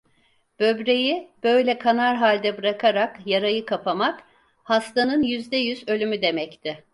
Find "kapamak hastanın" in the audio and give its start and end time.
3.65-5.23